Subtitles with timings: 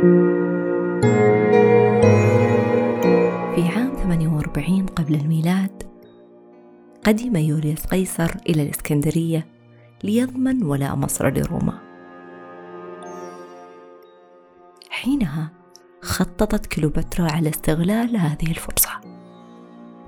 [0.00, 0.06] في
[3.76, 5.82] عام 48 قبل الميلاد
[7.04, 9.46] قدم يوليوس قيصر إلى الإسكندرية
[10.04, 11.78] ليضمن ولاء مصر لروما.
[14.90, 15.50] حينها
[16.02, 18.90] خططت كليوباترا على استغلال هذه الفرصة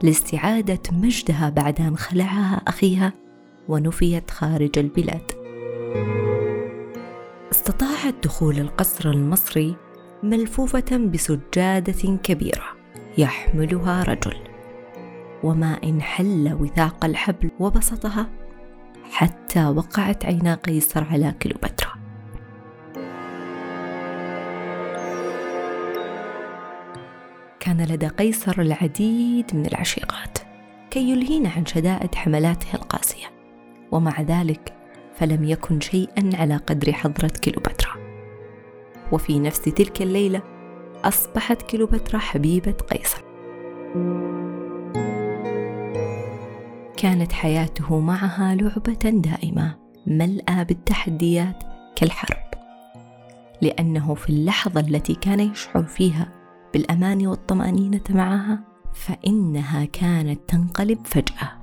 [0.03, 3.13] لاستعادة مجدها بعد أن خلعها أخيها
[3.69, 5.33] ونفيت خارج البلاد.
[7.63, 9.77] استطاعت دخول القصر المصري
[10.23, 12.64] ملفوفة بسجادة كبيرة
[13.19, 14.36] يحملها رجل.
[15.43, 18.31] وما إن حل وثاق الحبل وبسطها
[19.11, 21.93] حتى وقعت عينا قيصر على كليوباترا.
[27.61, 30.39] كان لدى قيصر العديد من العشيقات
[30.91, 33.27] كي يلهين عن شدائد حملاته القاسية.
[33.92, 34.81] ومع ذلك
[35.16, 37.92] فلم يكن شيئا على قدر حضرة كليوباترا
[39.12, 40.42] وفي نفس تلك الليلة
[41.05, 43.22] أصبحت كليوباترا حبيبة قيصر.
[46.96, 51.62] كانت حياته معها لعبة دائمة ملأى بالتحديات
[51.97, 52.42] كالحرب.
[53.62, 56.28] لأنه في اللحظة التي كان يشعر فيها
[56.72, 58.60] بالأمان والطمأنينة معها
[58.94, 61.61] فإنها كانت تنقلب فجأة.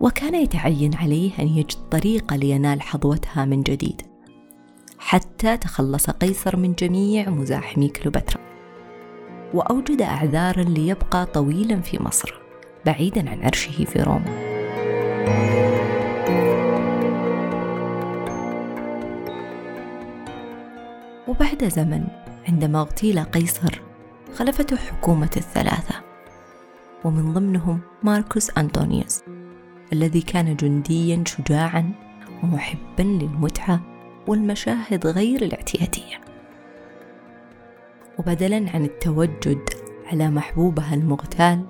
[0.00, 4.02] وكان يتعين عليه أن يجد طريقة لينال حظوتها من جديد
[4.98, 8.40] حتى تخلص قيصر من جميع مزاحمي كليوباترا.
[9.54, 12.34] وأوجد أعذارا ليبقى طويلا في مصر
[12.86, 14.54] بعيدا عن عرشه في روما.
[21.28, 22.04] وبعد زمن
[22.48, 23.80] عندما اغتيل قيصر
[24.34, 25.94] خلفته حكومة الثلاثة
[27.04, 29.33] ومن ضمنهم ماركوس أنطونيوس.
[29.94, 31.92] الذي كان جنديا شجاعا
[32.42, 33.80] ومحبا للمتعة
[34.26, 36.20] والمشاهد غير الاعتيادية.
[38.18, 39.68] وبدلا عن التوجد
[40.06, 41.64] على محبوبها المغتال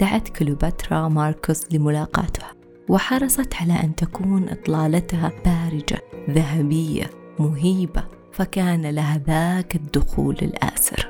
[0.00, 2.52] دعت كليوباترا ماركوس لملاقاتها
[2.88, 11.08] وحرصت على أن تكون إطلالتها بارجة ذهبية مهيبة فكان لها ذاك الدخول الآسر.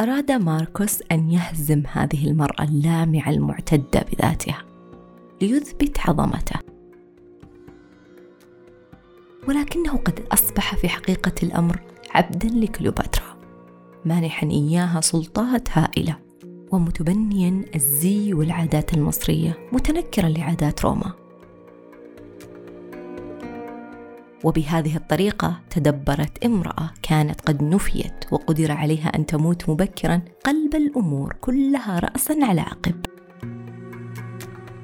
[0.00, 4.64] أراد ماركوس أن يهزم هذه المرأة اللامعة المعتدة بذاتها
[5.42, 6.60] ليثبت عظمته.
[9.48, 11.80] ولكنه قد أصبح في حقيقة الأمر
[12.10, 13.36] عبدا لكليوباترا
[14.04, 16.16] مانحا إياها سلطات هائلة
[16.70, 21.19] ومتبنيا الزي والعادات المصرية متنكرا لعادات روما.
[24.44, 31.98] وبهذه الطريقة تدبرت امرأة كانت قد نفيت وقدر عليها أن تموت مبكرا قلب الأمور كلها
[31.98, 33.06] رأسا على عقب.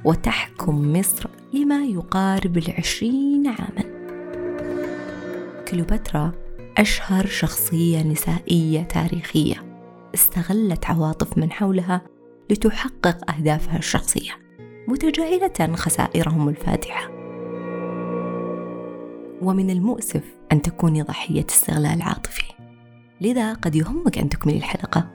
[0.05, 3.97] وتحكم مصر لما يقارب العشرين عاما.
[5.69, 6.33] كليوباترا
[6.79, 9.63] أشهر شخصية نسائية تاريخية.
[10.15, 12.03] استغلت عواطف من حولها
[12.51, 14.33] لتحقق أهدافها الشخصية.
[14.89, 17.16] متجاهلة خسائرهم الفادحة
[19.43, 22.53] ومن المؤسف أن تكوني ضحية استغلال عاطفي.
[23.21, 25.11] لذا قد يهمك أن تكملي الحلقة.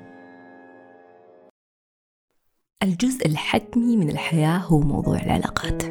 [2.84, 5.84] الجزء الحتمي من الحياة هو موضوع العلاقات.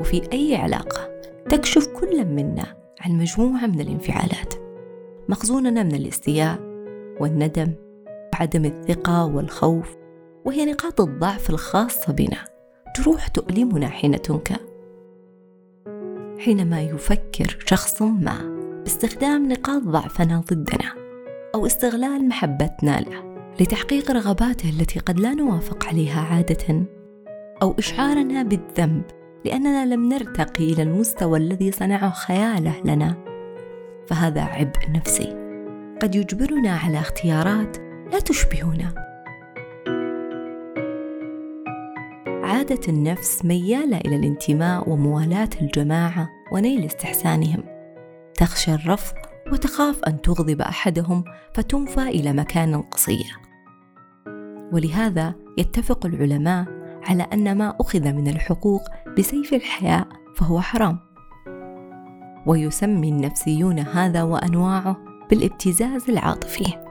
[0.00, 4.54] وفي أي علاقة تكشف كل منا عن مجموعة من الانفعالات.
[5.28, 6.58] مخزوننا من الاستياء
[7.20, 7.72] والندم
[8.32, 9.96] وعدم الثقة والخوف
[10.44, 12.44] وهي نقاط الضعف الخاصة بنا.
[12.98, 14.56] جروح تؤلمنا حين تنكى
[16.38, 20.94] حينما يفكر شخص ما باستخدام نقاط ضعفنا ضدنا
[21.54, 26.86] أو استغلال محبتنا له لتحقيق رغباته التي قد لا نوافق عليها عادة
[27.62, 29.02] أو إشعارنا بالذنب
[29.44, 33.14] لأننا لم نرتقي إلى المستوى الذي صنعه خياله لنا
[34.06, 35.36] فهذا عبء نفسي.
[36.02, 37.76] قد يجبرنا على اختيارات
[38.12, 39.13] لا تشبهنا.
[42.54, 47.64] عادة النفس ميالة إلى الانتماء وموالاة الجماعة ونيل استحسانهم.
[48.34, 49.14] تخشى الرفض
[49.52, 51.24] وتخاف أن تغضب أحدهم
[51.54, 53.38] فتنفى إلى مكان قصير.
[54.72, 56.66] ولهذا يتفق العلماء
[57.08, 58.82] على أن ما أخذ من الحقوق
[59.18, 60.98] بسيف الحياء فهو حرام.
[62.46, 64.96] ويسمي النفسيون هذا وأنواعه
[65.30, 66.83] بالابتزاز العاطفي.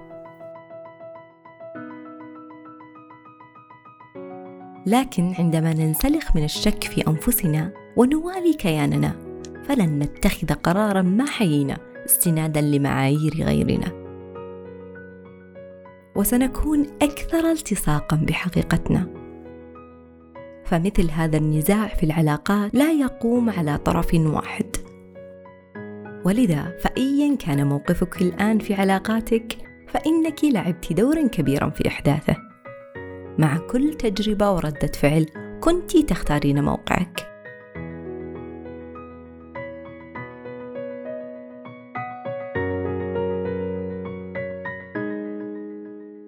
[4.85, 9.15] لكن عندما ننسلخ من الشك في أنفسنا ونوالي كياننا
[9.63, 14.03] فلن نتخذ قرارا ما حيينا استنادا لمعايير غيرنا.
[16.15, 19.07] وسنكون أكثر التصاقا بحقيقتنا.
[20.65, 24.75] فمثل هذا النزاع في العلاقات لا يقوم على طرف واحد.
[26.25, 29.57] ولذا فأيا كان موقفك الآن في علاقاتك
[29.87, 32.42] فإنك لعبت دورا كبيرا في إحداثه.
[33.37, 35.25] مع كل تجربة وردة فعل
[35.61, 37.29] كنت تختارين موقعك.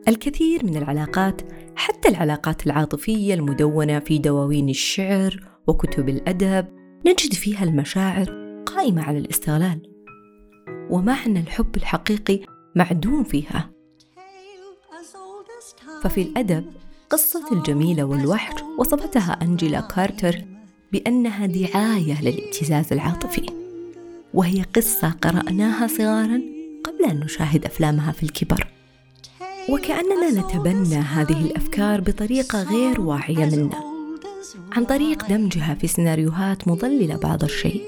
[0.08, 1.42] الكثير من العلاقات
[1.76, 6.66] حتى العلاقات العاطفية المدونة في دواوين الشعر وكتب الأدب
[7.08, 8.26] نجد فيها المشاعر
[8.66, 9.82] قائمة على الاستغلال
[10.90, 12.40] ومعنى الحب الحقيقي
[12.76, 13.72] معدوم فيها.
[16.04, 16.66] ففي الأدب
[17.10, 20.42] قصة الجميلة والوحش وصفتها أنجيلا كارتر
[20.92, 23.46] بأنها دعاية للابتزاز العاطفي.
[24.34, 26.42] وهي قصة قرأناها صغارا
[26.84, 28.68] قبل أن نشاهد أفلامها في الكبر.
[29.70, 33.84] وكأننا نتبنى هذه الأفكار بطريقة غير واعية منا
[34.72, 37.84] عن طريق دمجها في سيناريوهات مضللة بعض الشيء.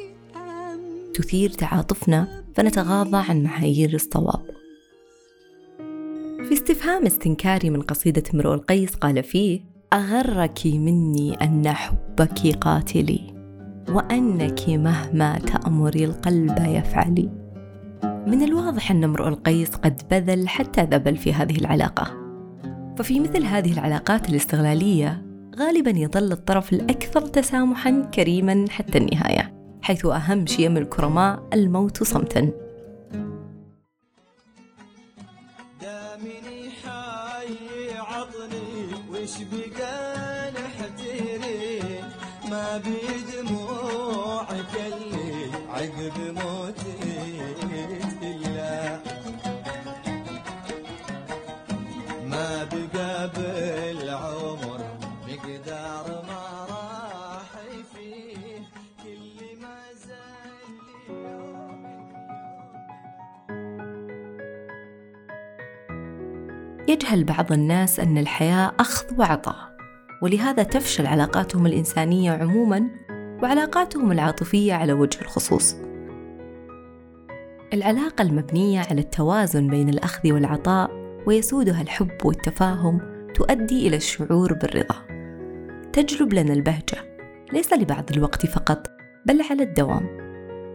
[1.14, 4.47] تثير تعاطفنا فنتغاضى عن معايير الصواب.
[6.44, 9.62] في استفهام استنكاري من قصيدة امرؤ القيس قال فيه
[9.94, 13.22] أغرك مني أن حبك قاتلي
[13.89, 17.30] وأنك مهما تأمري القلب يفعلي.
[18.04, 22.07] من الواضح أن امرؤ القيس قد بذل حتى ذبل في هذه العلاقة.
[22.98, 25.25] ففي مثل هذه العلاقات الاستغلالية
[25.60, 32.67] غالبا يظل الطرف الأكثر تسامحا كريما حتى النهاية حيث أهم شيم الكرماء الموت صمتا.
[67.07, 69.56] يجهل بعض الناس أن الحياة أخذ وعطاء
[70.21, 72.88] ولهذا تفشل علاقاتهم الإنسانية عموما
[73.44, 75.75] وعلاقاتهم العاطفية على وجه الخصوص.
[77.74, 80.92] العلاقة المبنية على التوازن بين الأخذ والعطاء
[81.25, 83.00] ويسودها الحب والتفاهم
[83.36, 84.95] تؤدي إلى الشعور بالرضا.
[85.94, 86.98] تجلب لنا البهجة
[87.54, 88.88] ليس لبعض الوقت فقط
[89.25, 90.18] بل على الدوام.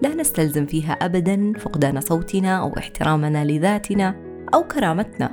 [0.02, 4.14] لا نستلزم فيها أبدا فقدان صوتنا أو احترامنا لذاتنا
[4.54, 5.31] أو كرامتنا.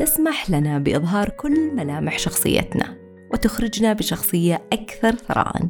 [0.00, 2.96] تسمح لنا بإظهار كل ملامح شخصيتنا
[3.32, 5.68] وتخرجنا بشخصية أكثر ثراء.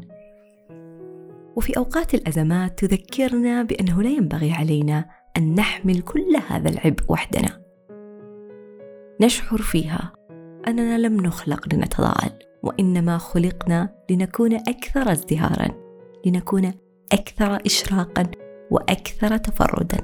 [1.56, 5.04] وفي أوقات الأزمات تذكرنا بأنه لا ينبغي علينا
[5.36, 7.62] أن نحمل كل هذا العبء وحدنا.
[9.20, 10.12] نشعر فيها
[10.68, 15.68] أننا لم نخلق لنتضاءل وإنما خلقنا لنكون أكثر ازدهارا
[16.26, 16.72] لنكون
[17.12, 18.30] أكثر إشراقا
[18.70, 19.98] وأكثر تفردا.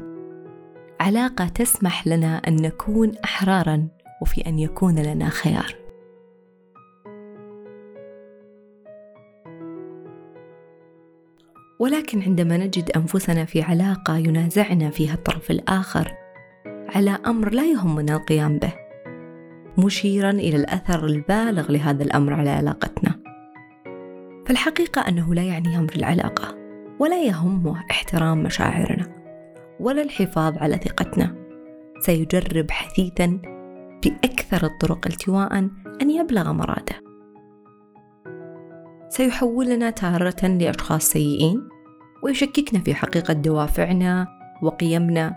[1.01, 5.87] علاقة تسمح لنا أن نكون أحرارا وفي أن يكون لنا خيار.
[11.79, 16.13] ولكن عندما نجد أنفسنا في علاقة ينازعنا فيها الطرف الآخر
[16.67, 18.73] على أمر لا يهمنا القيام به
[19.79, 23.21] مشيرا إلى الأثر البالغ لهذا الأمر على علاقتنا.
[24.47, 26.57] فالحقيقة أنه لا يعني أمر العلاقة
[27.01, 29.17] ولا يهمه احترام مشاعرنا
[29.81, 31.35] ولا الحفاظ على ثقتنا.
[32.01, 33.56] سيجرب حثيثا
[34.07, 35.59] باكثر الطرق التواء
[36.03, 36.95] أن يبلغ مراده.
[39.09, 41.69] سيحولنا تارة لأشخاص سيئين
[42.23, 44.27] ويشككنا في حقيقة دوافعنا
[44.63, 45.35] وقيمنا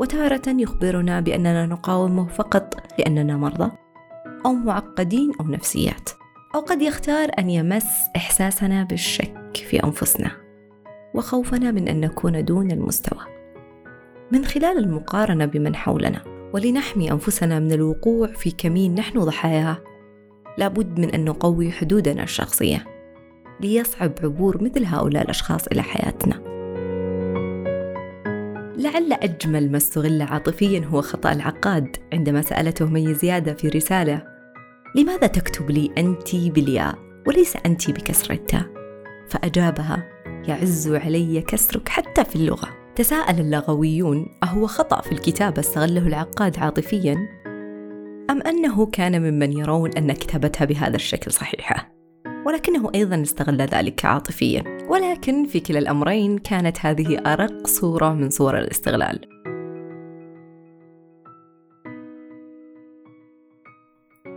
[0.00, 3.70] وتارة يخبرنا بأننا نقاومه فقط لأننا مرضى
[4.46, 6.10] أو معقدين أو نفسيات
[6.54, 7.86] أو قد يختار أن يمس
[8.16, 10.30] إحساسنا بالشك في أنفسنا
[11.14, 13.20] وخوفنا من أن نكون دون المستوى.
[14.32, 19.78] من خلال المقارنة بمن حولنا ولنحمي أنفسنا من الوقوع في كمين نحن ضحاياه
[20.58, 22.84] لابد من أن نقوي حدودنا الشخصية
[23.60, 26.56] ليصعب عبور مثل هؤلاء الأشخاص إلى حياتنا.
[28.76, 34.22] لعل أجمل ما استغل عاطفيا هو خطأ العقاد عندما سألته مي زيادة في رسالة
[34.94, 38.66] لماذا تكتب لي أنت بالياء وليس أنت بكسر التاء
[39.28, 40.08] فأجابها
[40.48, 42.85] يعز علي كسرك حتى في اللغة.
[42.96, 47.14] تساءل اللغويون أهو خطأ في الكتابة استغله العقاد عاطفيا؟
[48.30, 51.92] أم أنه كان ممن يرون أن كتابتها بهذا الشكل صحيحة؟
[52.46, 54.64] ولكنه أيضا استغل ذلك عاطفيا.
[54.88, 59.20] ولكن في كلا الأمرين كانت هذه أرق صورة من صور الاستغلال.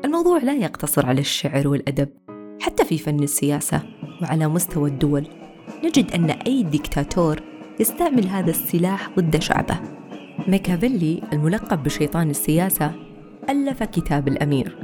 [0.05, 2.09] الموضوع لا يقتصر على الشعر والأدب
[2.61, 3.81] حتى في فن السياسة
[4.21, 5.27] وعلى مستوى الدول.
[5.83, 9.79] نجد أن أي ديكتاتور يستعمل هذا السلاح ضد شعبه.
[10.47, 12.91] ميكافيلي الملقب بشيطان السياسة
[13.49, 14.77] ألف كتاب الأمير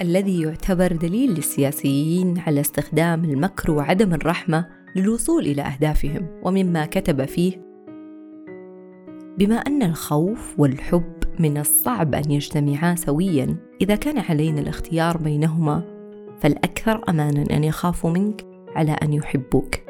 [0.00, 4.66] الذي يعتبر دليل للسياسيين على استخدام المكر وعدم الرحمة
[4.96, 7.68] للوصول إلى أهدافهم ومما كتب فيه
[9.38, 15.82] بما أن الخوف والحب من الصعب أن يجتمعا سويا إذا كان علينا الاختيار بينهما
[16.40, 19.87] فالأكثر أمانا أن يخافوا منك على أن يحبوك.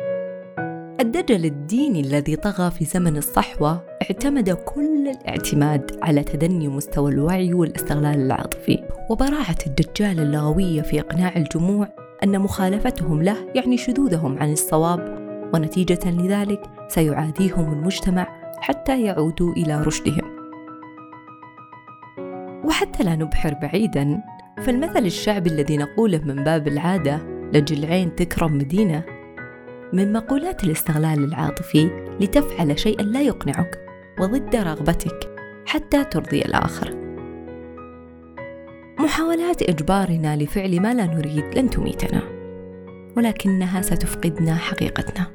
[1.01, 8.21] الدجل الديني الذي طغى في زمن الصحوة اعتمد كل الاعتماد على تدني مستوى الوعي والاستغلال
[8.21, 8.85] العاطفي.
[9.11, 11.89] وبراعة الدجال اللغوية في إقناع الجموع
[12.25, 15.19] أن مخالفتهم له يعني شذوذهم عن الصواب
[15.55, 18.29] ونتيجة لذلك سيعاديهم المجتمع
[18.61, 20.39] حتى يعودوا إلى رشدهم.
[22.65, 24.23] وحتى لا نبحر بعيدا
[24.63, 27.17] فالمثل الشعبي الذي نقوله من باب العادة
[27.53, 29.18] لجل عين تكرم مدينة
[29.93, 31.91] من مقولات الاستغلال العاطفي
[32.21, 33.79] لتفعل شيئا لا يقنعك
[34.21, 35.31] وضد رغبتك
[35.67, 36.95] حتى ترضي الآخر.
[38.99, 42.23] محاولات إجبارنا لفعل ما لا نريد لن تميتنا
[43.17, 45.27] ولكنها ستفقدنا حقيقتنا.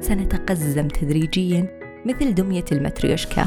[0.00, 3.46] سنتقزم تدريجيا مثل دمية المتريوشكا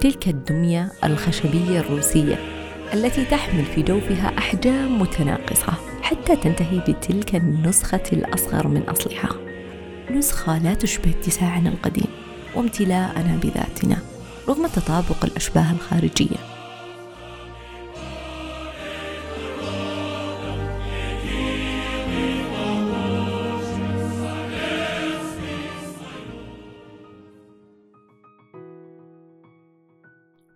[0.00, 2.36] تلك الدمية الخشبية الروسية
[2.94, 5.87] التي تحمل في جوفها أحجام متناقصة.
[6.28, 9.28] حتى تنتهي بتلك النسخة الأصغر من أصلها؟
[10.10, 12.06] نسخة لا تشبه اتساعنا القديم
[12.56, 13.98] وامتلاءنا بذاتنا
[14.48, 16.36] رغم تطابق الأشباه الخارجية.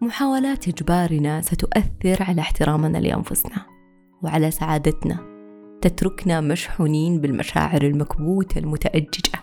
[0.00, 3.66] محاولات إجبارنا ستؤثر على احترامنا لأنفسنا
[4.22, 5.31] وعلى سعادتنا.
[5.82, 9.40] تتركنا مشحونين بالمشاعر المكبوتة المتأججة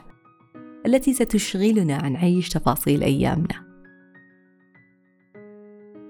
[0.85, 3.69] التي ستشغلنا عن عيش تفاصيل أيامنا.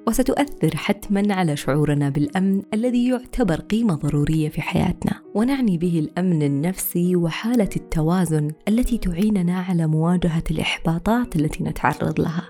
[0.08, 5.22] وستؤثر حتما على شعورنا بالأمن الذي يعتبر قيمة ضرورية في حياتنا.
[5.36, 12.50] ونعني به الأمن النفسي وحالة التوازن التي تعيننا على مواجهة الإحباطات التي نتعرض لها.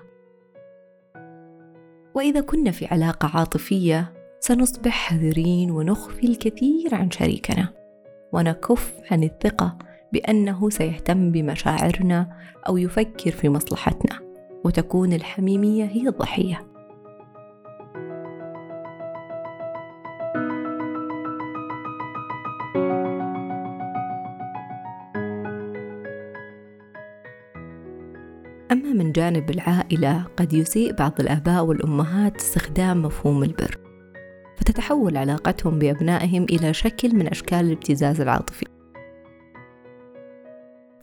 [2.16, 7.68] وإذا كنا في علاقة عاطفية سنصبح حذرين ونخفي الكثير عن شريكنا
[8.32, 9.78] ونكف عن الثقة
[10.14, 14.20] بأنه سيهتم بمشاعرنا أو يفكر في مصلحتنا
[14.64, 16.66] وتكون الحميمية هي الضحية.
[28.72, 33.79] أما من جانب العائلة قد يسيء بعض الآباء والأمهات استخدام مفهوم البر
[34.80, 38.66] فتتحول علاقتهم بأبنائهم إلى شكل من أشكال الابتزاز العاطفي.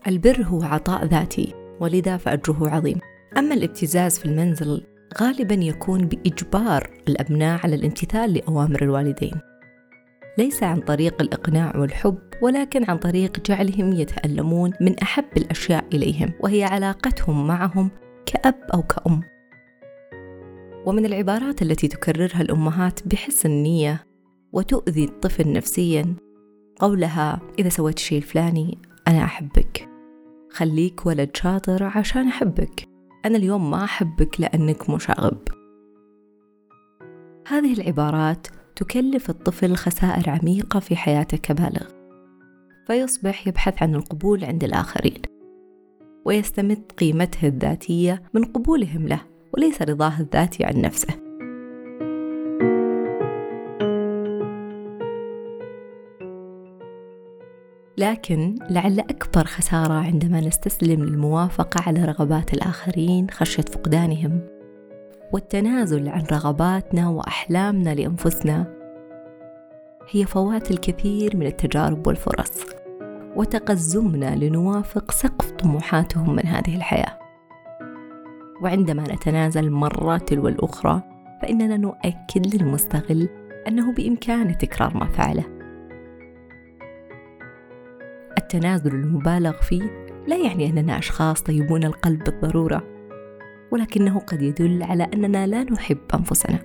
[0.06, 2.99] البر هو عطاء ذاتي ولذا فأجره عظيم.
[3.38, 4.83] أما الابتزاز في المنزل
[5.21, 9.40] غالبا يكون بإجبار الأبناء على الامتثال لأوامر الوالدين.
[10.38, 16.64] ليس عن طريق الإقناع والحب ولكن عن طريق جعلهم يتألمون من أحب الأشياء إليهم وهي
[16.64, 17.90] علاقتهم معهم
[18.26, 19.36] كأب أو كأم.
[20.87, 24.07] ومن العبارات التي تكررها الأمهات بحسن نية
[24.52, 26.14] وتؤذي الطفل نفسيا.
[26.78, 28.78] قولها إذا سويت الشيء الفلاني
[29.09, 29.88] أنا أحبك.
[30.50, 32.88] خليك ولد شاطر عشان أحبك.
[33.25, 35.38] أنا اليوم ما أحبك لأنك مشاغب
[37.49, 41.87] هذه العبارات تكلف الطفل خسائر عميقة في حياته كبالغ
[42.87, 45.23] فيصبح يبحث عن القبول عند الآخرين
[46.25, 49.36] ويستمد قيمته الذاتية من قبولهم له.
[49.57, 51.27] وليس رضاه الذاتي عن نفسه.
[57.99, 64.41] لكن لعل أكبر خسارة عندما نستسلم للموافقة على رغبات الآخرين خشية فقدانهم
[65.33, 68.77] والتنازل عن رغباتنا وأحلامنا لأنفسنا
[70.11, 72.67] هي فوات الكثير من التجارب والفرص
[73.37, 77.25] وتقزمنا لنوافق سقف طموحاتهم من هذه الحياة.
[78.63, 81.03] وعندما نتنازل مرة تلو الأخرى
[81.43, 83.29] فإننا نؤكد للمستغل
[83.69, 85.45] أنه بإمكانه تكرار ما فعله.
[88.39, 92.83] التنازل المبالغ فيه لا يعني أننا أشخاص طيبون القلب بالضرورة
[93.73, 96.59] ولكنه قد يدل على أننا لا نحب أنفسنا.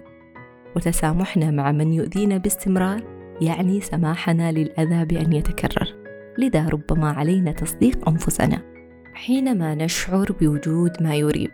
[0.75, 3.03] وتسامحنا مع من يؤذينا باستمرار
[3.41, 6.01] يعني سماحنا للأذى بأن يتكرر.
[6.37, 8.61] لذا ربما علينا تصديق أنفسنا
[9.13, 11.51] حينما نشعر بوجود ما يريب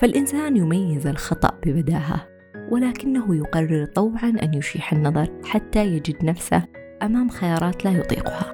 [0.00, 2.28] فالإنسان يميز الخطأ ببداهة
[2.70, 6.62] ولكنه يقرر طوعا أن يشيح النظر حتى يجد نفسه
[7.02, 8.52] أمام خيارات لا يطيقها.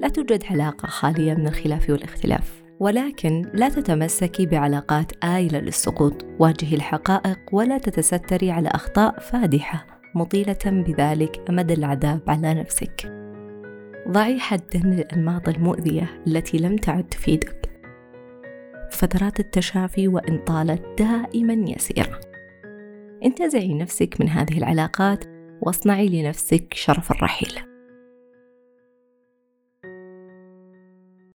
[0.00, 7.38] لا توجد علاقة خالية من الخلاف والاختلاف ولكن لا تتمسكي بعلاقات آيلة للسقوط واجهي الحقائق
[7.52, 13.19] ولا تتستري على أخطاء فادحة مطيلة بذلك أمد العذاب على نفسك.
[14.08, 17.70] ضعي حدا للأنماط المؤذية التي لم تعد تفيدك.
[18.90, 22.20] فترات التشافي وإن طالت دائما يسيرة.
[23.24, 25.24] انتزعي نفسك من هذه العلاقات
[25.60, 27.69] واصنعي لنفسك شرف الرحيل.